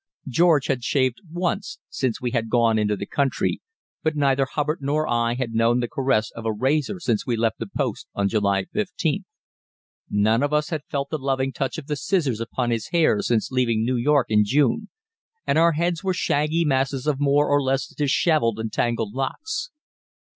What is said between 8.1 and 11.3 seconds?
on July 15th. None of us had felt the